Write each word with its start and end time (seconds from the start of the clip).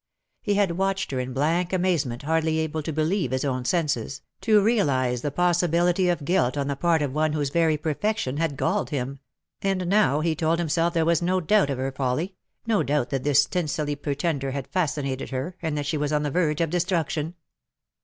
He 0.41 0.55
had 0.55 0.79
watched 0.79 1.11
her 1.11 1.19
in 1.19 1.31
blank 1.31 1.71
amazement, 1.71 2.23
hardly 2.23 2.57
able 2.57 2.81
to 2.81 2.91
believe 2.91 3.29
his 3.29 3.45
own 3.45 3.65
senses, 3.65 4.23
to 4.41 4.59
realize 4.59 5.21
the 5.21 5.29
possibility 5.29 6.09
of 6.09 6.25
guilt 6.25 6.57
on 6.57 6.65
the 6.67 6.75
part 6.75 7.03
of 7.03 7.13
one 7.13 7.33
whose 7.33 7.51
very 7.51 7.77
perfection 7.77 8.37
had 8.37 8.57
galled 8.57 8.89
him; 8.89 9.19
and 9.61 9.85
now 9.85 10.21
he 10.21 10.33
told 10.33 10.57
himself 10.57 10.95
there 10.95 11.05
was 11.05 11.21
no 11.21 11.39
doubt 11.39 11.69
of 11.69 11.77
her 11.77 11.91
folly, 11.91 12.33
no 12.65 12.81
doubt 12.81 13.11
that 13.11 13.23
this 13.23 13.45
tinselly 13.45 13.95
pretender 13.95 14.49
had 14.49 14.65
fascinated 14.69 15.29
her, 15.29 15.55
and 15.61 15.77
that 15.77 15.85
she 15.85 15.97
was 15.97 16.11
on 16.11 16.23
the 16.23 16.31
verge 16.31 16.61
of 16.61 16.71
destruction. 16.71 17.35